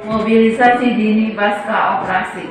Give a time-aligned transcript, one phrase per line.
[0.00, 2.48] Mobilisasi dini pasca operasi.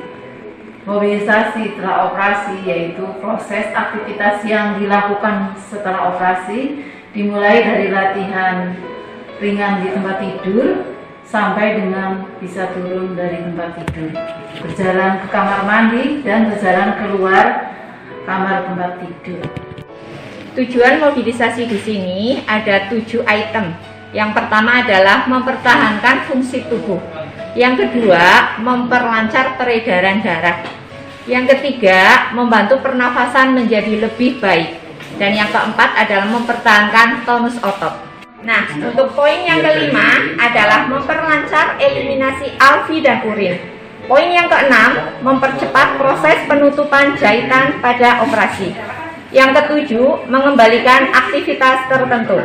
[0.86, 8.78] Mobilisasi setelah operasi yaitu proses aktivitas yang dilakukan setelah operasi dimulai dari latihan
[9.42, 10.86] ringan di tempat tidur
[11.26, 14.14] sampai dengan bisa turun dari tempat tidur.
[14.62, 17.74] Berjalan ke kamar mandi dan berjalan keluar
[18.22, 19.42] kamar tempat tidur.
[20.54, 23.74] Tujuan mobilisasi di sini ada tujuh item.
[24.12, 27.00] Yang pertama adalah mempertahankan fungsi tubuh.
[27.52, 30.64] Yang kedua, memperlancar peredaran darah.
[31.28, 34.80] Yang ketiga, membantu pernafasan menjadi lebih baik.
[35.20, 37.92] Dan yang keempat adalah mempertahankan tonus otot.
[38.42, 43.54] Nah, untuk poin yang kelima adalah memperlancar eliminasi alfi dan urin.
[44.08, 48.74] Poin yang keenam, mempercepat proses penutupan jahitan pada operasi.
[49.30, 52.42] Yang ketujuh, mengembalikan aktivitas tertentu.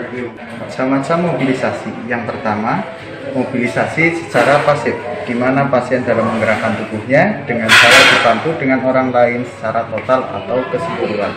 [0.61, 2.05] Macam-macam mobilisasi.
[2.05, 2.85] Yang pertama,
[3.37, 4.97] mobilisasi secara pasif,
[5.29, 10.57] di mana pasien dalam menggerakkan tubuhnya dengan cara dibantu dengan orang lain secara total atau
[10.73, 11.33] keseluruhan.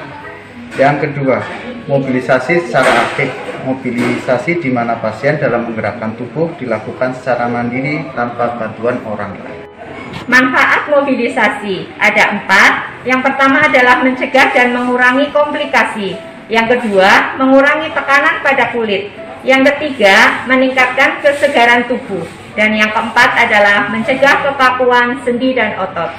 [0.81, 1.45] Yang kedua,
[1.85, 3.29] mobilisasi secara aktif,
[3.69, 9.61] mobilisasi di mana pasien dalam menggerakkan tubuh dilakukan secara mandiri tanpa bantuan orang lain.
[10.25, 12.73] Manfaat mobilisasi ada empat.
[13.03, 16.17] Yang pertama adalah mencegah dan mengurangi komplikasi.
[16.53, 19.09] Yang kedua, mengurangi tekanan pada kulit.
[19.41, 22.25] Yang ketiga, meningkatkan kesegaran tubuh.
[22.53, 26.13] Dan yang keempat adalah mencegah kekakuan sendi dan otot.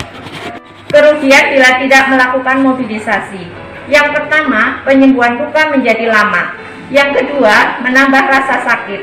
[0.90, 3.46] Kerugian bila tidak melakukan mobilisasi.
[3.86, 6.58] Yang pertama, penyembuhan luka menjadi lama.
[6.90, 9.02] Yang kedua, menambah rasa sakit.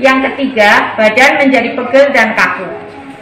[0.00, 2.66] Yang ketiga, badan menjadi pegel dan kaku.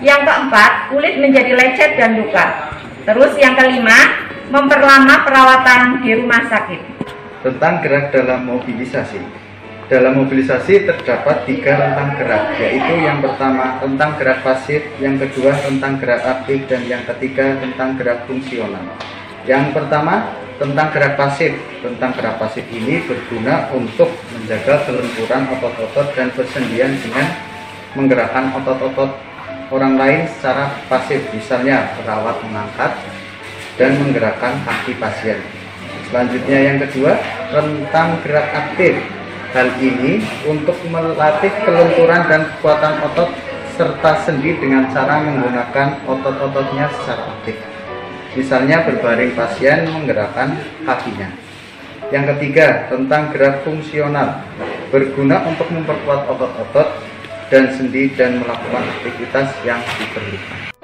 [0.01, 2.73] Yang keempat, kulit menjadi lecet dan luka.
[3.05, 6.81] Terus yang kelima, memperlama perawatan di rumah sakit.
[7.45, 9.50] Tentang gerak dalam mobilisasi.
[9.91, 15.99] Dalam mobilisasi terdapat tiga rentang gerak, yaitu yang pertama tentang gerak pasif, yang kedua tentang
[15.99, 18.87] gerak aktif, dan yang ketiga tentang gerak fungsional.
[19.51, 20.31] Yang pertama
[20.63, 21.59] tentang gerak pasif.
[21.83, 27.27] Tentang gerak pasif ini berguna untuk menjaga kelenturan otot-otot dan persendian dengan
[27.99, 29.11] menggerakkan otot-otot
[29.75, 32.95] orang lain secara pasif, misalnya perawat mengangkat
[33.75, 35.43] dan menggerakkan kaki pasien.
[36.07, 37.19] Selanjutnya yang kedua,
[37.51, 38.95] rentang gerak aktif.
[39.51, 43.35] Hal ini untuk melatih kelenturan dan kekuatan otot
[43.75, 47.59] serta sendi dengan cara menggunakan otot-ototnya secara aktif.
[48.39, 50.55] Misalnya berbaring pasien menggerakkan
[50.87, 51.35] kakinya.
[52.15, 54.39] Yang ketiga, tentang gerak fungsional.
[54.95, 57.03] Berguna untuk memperkuat otot-otot
[57.51, 60.80] dan sendi dan melakukan aktivitas yang diperlukan.